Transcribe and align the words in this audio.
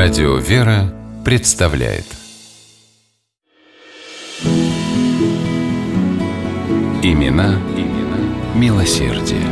Радио 0.00 0.36
«Вера» 0.36 0.94
представляет 1.24 2.04
Имена, 7.02 7.58
имена 7.76 8.18
милосердие. 8.54 9.42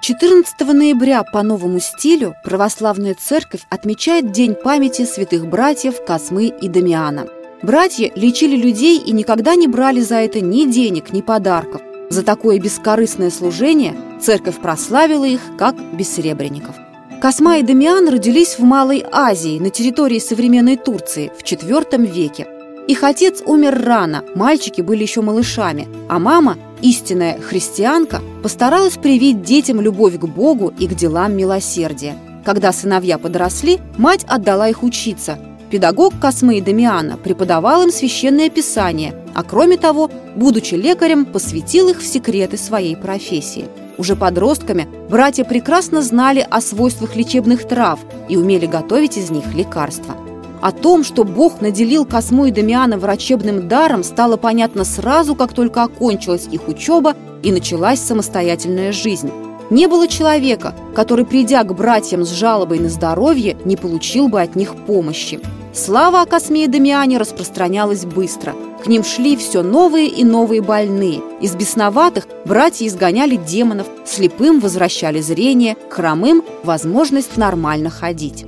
14 0.00 0.60
ноября 0.72 1.22
по 1.24 1.42
новому 1.42 1.80
стилю 1.80 2.34
православная 2.42 3.14
церковь 3.14 3.60
отмечает 3.68 4.32
День 4.32 4.54
памяти 4.54 5.04
святых 5.04 5.46
братьев 5.46 6.02
Космы 6.06 6.46
и 6.46 6.68
Дамиана. 6.70 7.26
Братья 7.60 8.10
лечили 8.14 8.56
людей 8.56 8.98
и 8.98 9.12
никогда 9.12 9.54
не 9.54 9.68
брали 9.68 10.00
за 10.00 10.14
это 10.14 10.40
ни 10.40 10.64
денег, 10.64 11.12
ни 11.12 11.20
подарков. 11.20 11.82
За 12.10 12.22
такое 12.22 12.58
бескорыстное 12.58 13.30
служение 13.30 13.94
церковь 14.20 14.60
прославила 14.60 15.24
их 15.24 15.40
как 15.58 15.76
бессребренников. 15.94 16.76
Косма 17.20 17.58
и 17.58 17.62
Дамиан 17.62 18.08
родились 18.08 18.58
в 18.58 18.62
Малой 18.62 19.04
Азии, 19.10 19.58
на 19.58 19.70
территории 19.70 20.18
современной 20.18 20.76
Турции, 20.76 21.32
в 21.38 21.42
IV 21.42 22.06
веке. 22.06 22.46
Их 22.86 23.02
отец 23.02 23.42
умер 23.46 23.82
рано, 23.82 24.24
мальчики 24.34 24.82
были 24.82 25.02
еще 25.02 25.22
малышами, 25.22 25.88
а 26.10 26.18
мама, 26.18 26.58
истинная 26.82 27.40
христианка, 27.40 28.20
постаралась 28.42 28.98
привить 28.98 29.42
детям 29.42 29.80
любовь 29.80 30.18
к 30.18 30.26
Богу 30.26 30.72
и 30.78 30.86
к 30.86 30.94
делам 30.94 31.34
милосердия. 31.34 32.14
Когда 32.44 32.72
сыновья 32.72 33.16
подросли, 33.16 33.80
мать 33.96 34.26
отдала 34.28 34.68
их 34.68 34.82
учиться. 34.82 35.38
Педагог 35.74 36.20
Космы 36.20 36.60
Дамиана 36.60 37.16
преподавал 37.16 37.82
им 37.82 37.90
священное 37.90 38.48
писание, 38.48 39.12
а 39.34 39.42
кроме 39.42 39.76
того, 39.76 40.08
будучи 40.36 40.76
лекарем, 40.76 41.24
посвятил 41.24 41.88
их 41.88 42.00
в 42.00 42.06
секреты 42.06 42.56
своей 42.56 42.94
профессии. 42.94 43.64
Уже 43.98 44.14
подростками 44.14 44.86
братья 45.10 45.42
прекрасно 45.42 46.00
знали 46.00 46.46
о 46.48 46.60
свойствах 46.60 47.16
лечебных 47.16 47.66
трав 47.66 47.98
и 48.28 48.36
умели 48.36 48.66
готовить 48.66 49.18
из 49.18 49.30
них 49.30 49.52
лекарства. 49.52 50.14
О 50.62 50.70
том, 50.70 51.02
что 51.02 51.24
Бог 51.24 51.60
наделил 51.60 52.04
Косму 52.04 52.44
и 52.44 52.52
Дамиана 52.52 52.96
врачебным 52.96 53.66
даром, 53.66 54.04
стало 54.04 54.36
понятно 54.36 54.84
сразу, 54.84 55.34
как 55.34 55.54
только 55.54 55.82
окончилась 55.82 56.46
их 56.52 56.68
учеба 56.68 57.16
и 57.42 57.50
началась 57.50 57.98
самостоятельная 57.98 58.92
жизнь. 58.92 59.32
Не 59.70 59.88
было 59.88 60.06
человека, 60.06 60.72
который, 60.94 61.24
придя 61.24 61.64
к 61.64 61.74
братьям 61.74 62.24
с 62.24 62.30
жалобой 62.30 62.78
на 62.78 62.88
здоровье, 62.88 63.56
не 63.64 63.76
получил 63.76 64.28
бы 64.28 64.40
от 64.40 64.54
них 64.54 64.76
помощи. 64.86 65.40
Слава 65.74 66.22
о 66.22 66.26
Косме 66.26 66.64
и 66.64 66.68
Дамиане 66.68 67.18
распространялась 67.18 68.04
быстро. 68.04 68.54
К 68.84 68.86
ним 68.86 69.02
шли 69.02 69.36
все 69.36 69.62
новые 69.64 70.06
и 70.06 70.22
новые 70.22 70.62
больные. 70.62 71.20
Из 71.40 71.56
бесноватых 71.56 72.28
братья 72.44 72.86
изгоняли 72.86 73.34
демонов, 73.34 73.88
слепым 74.06 74.60
возвращали 74.60 75.20
зрение, 75.20 75.76
хромым– 75.90 76.44
возможность 76.62 77.36
нормально 77.36 77.90
ходить. 77.90 78.46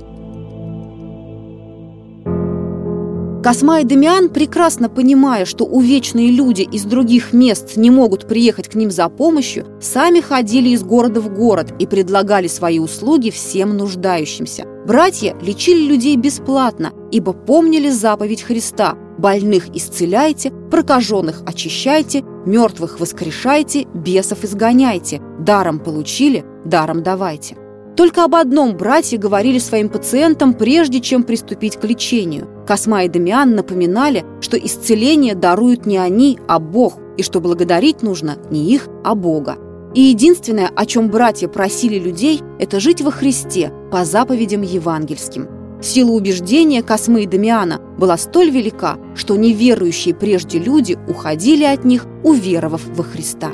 Косма 3.47 3.79
и 3.79 3.85
Дамиан, 3.85 4.27
прекрасно 4.27 4.89
понимая, 4.89 5.45
что 5.45 5.63
увечные 5.63 6.31
люди 6.31 6.63
из 6.63 6.83
других 6.83 7.31
мест 7.31 7.77
не 7.77 7.89
могут 7.89 8.27
приехать 8.27 8.67
к 8.67 8.75
ним 8.75 8.91
за 8.91 9.07
помощью, 9.07 9.65
сами 9.79 10.19
ходили 10.19 10.71
из 10.71 10.83
города 10.83 11.21
в 11.21 11.33
город 11.33 11.73
и 11.79 11.87
предлагали 11.87 12.47
свои 12.47 12.79
услуги 12.79 13.29
всем 13.29 13.77
нуждающимся. 13.77 14.65
Братья 14.85 15.33
лечили 15.41 15.87
людей 15.87 16.17
бесплатно, 16.17 16.91
ибо 17.09 17.31
помнили 17.31 17.89
заповедь 17.89 18.41
Христа 18.41 18.97
«Больных 19.17 19.73
исцеляйте, 19.73 20.51
прокаженных 20.69 21.41
очищайте, 21.45 22.25
мертвых 22.45 22.99
воскрешайте, 22.99 23.87
бесов 23.93 24.43
изгоняйте, 24.43 25.21
даром 25.39 25.79
получили, 25.79 26.43
даром 26.65 27.01
давайте». 27.01 27.55
Только 27.97 28.23
об 28.23 28.35
одном 28.35 28.77
братья 28.77 29.17
говорили 29.17 29.57
своим 29.57 29.89
пациентам, 29.89 30.53
прежде 30.53 30.99
чем 30.99 31.23
приступить 31.23 31.77
к 31.77 31.83
лечению. 31.83 32.47
Косма 32.67 33.05
и 33.05 33.09
Дамиан 33.09 33.55
напоминали, 33.55 34.23
что 34.39 34.55
исцеление 34.55 35.33
даруют 35.33 35.87
не 35.87 35.97
они, 35.97 36.37
а 36.47 36.59
Бог, 36.59 36.99
и 37.17 37.23
что 37.23 37.41
благодарить 37.41 38.03
нужно 38.03 38.37
не 38.51 38.71
их, 38.71 38.87
а 39.03 39.15
Бога. 39.15 39.57
И 39.95 40.01
единственное, 40.01 40.69
о 40.75 40.85
чем 40.85 41.09
братья 41.09 41.47
просили 41.47 41.97
людей, 41.97 42.41
это 42.59 42.79
жить 42.79 43.01
во 43.01 43.09
Христе 43.09 43.73
по 43.91 44.05
заповедям 44.05 44.61
евангельским. 44.61 45.47
Сила 45.81 46.11
убеждения 46.11 46.83
Космы 46.83 47.23
и 47.23 47.27
Дамиана 47.27 47.81
была 47.97 48.17
столь 48.17 48.51
велика, 48.51 48.99
что 49.15 49.35
неверующие 49.37 50.13
прежде 50.13 50.59
люди 50.59 50.99
уходили 51.07 51.63
от 51.63 51.83
них, 51.83 52.05
уверовав 52.23 52.81
во 52.95 53.03
Христа. 53.03 53.49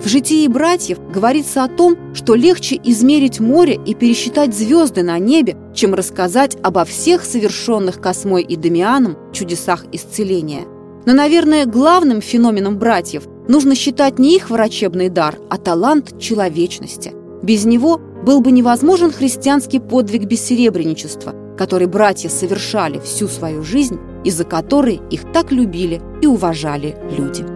В 0.00 0.08
«Житии 0.08 0.46
братьев» 0.46 0.98
говорится 1.12 1.64
о 1.64 1.68
том, 1.68 1.96
что 2.14 2.34
легче 2.34 2.78
измерить 2.84 3.40
море 3.40 3.80
и 3.86 3.94
пересчитать 3.94 4.54
звезды 4.54 5.02
на 5.02 5.18
небе, 5.18 5.56
чем 5.74 5.94
рассказать 5.94 6.56
обо 6.62 6.84
всех 6.84 7.24
совершенных 7.24 8.00
Космой 8.00 8.42
и 8.42 8.56
Дамианом 8.56 9.16
чудесах 9.32 9.86
исцеления. 9.92 10.64
Но, 11.06 11.14
наверное, 11.14 11.66
главным 11.66 12.20
феноменом 12.20 12.78
братьев 12.78 13.24
нужно 13.48 13.74
считать 13.74 14.18
не 14.18 14.36
их 14.36 14.50
врачебный 14.50 15.08
дар, 15.08 15.38
а 15.48 15.56
талант 15.56 16.20
человечности. 16.20 17.12
Без 17.42 17.64
него 17.64 17.98
был 17.98 18.40
бы 18.40 18.52
невозможен 18.52 19.10
христианский 19.12 19.78
подвиг 19.78 20.24
бессеребреничества, 20.24 21.34
который 21.56 21.86
братья 21.86 22.28
совершали 22.28 22.98
всю 22.98 23.28
свою 23.28 23.62
жизнь 23.62 23.98
и 24.24 24.30
за 24.30 24.44
который 24.44 25.00
их 25.10 25.32
так 25.32 25.52
любили 25.52 26.02
и 26.20 26.26
уважали 26.26 26.96
люди. 27.16 27.55